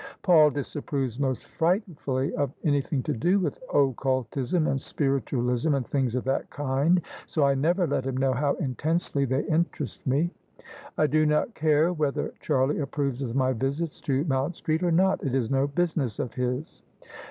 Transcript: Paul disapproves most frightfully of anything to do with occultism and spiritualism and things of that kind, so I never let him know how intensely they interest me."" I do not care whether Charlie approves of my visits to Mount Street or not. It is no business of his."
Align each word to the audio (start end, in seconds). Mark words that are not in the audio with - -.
Paul 0.23 0.49
disapproves 0.49 1.19
most 1.19 1.45
frightfully 1.47 2.33
of 2.33 2.51
anything 2.63 3.03
to 3.03 3.13
do 3.13 3.39
with 3.39 3.61
occultism 3.71 4.65
and 4.65 4.81
spiritualism 4.81 5.75
and 5.75 5.85
things 5.85 6.15
of 6.15 6.23
that 6.23 6.49
kind, 6.49 7.03
so 7.27 7.45
I 7.45 7.53
never 7.53 7.85
let 7.85 8.07
him 8.07 8.17
know 8.17 8.33
how 8.33 8.55
intensely 8.55 9.25
they 9.25 9.43
interest 9.45 10.07
me."" 10.07 10.31
I 10.97 11.05
do 11.05 11.27
not 11.27 11.53
care 11.53 11.93
whether 11.93 12.33
Charlie 12.39 12.79
approves 12.79 13.21
of 13.21 13.35
my 13.35 13.53
visits 13.53 14.01
to 14.01 14.23
Mount 14.23 14.55
Street 14.55 14.81
or 14.81 14.91
not. 14.91 15.23
It 15.23 15.35
is 15.35 15.51
no 15.51 15.67
business 15.67 16.17
of 16.17 16.33
his." 16.33 16.81